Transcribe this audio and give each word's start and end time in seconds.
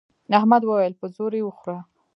احمد 0.39 0.61
وويل: 0.65 0.93
په 0.99 1.05
زور 1.15 1.31
یې 1.37 1.43
وخوره. 1.45 1.79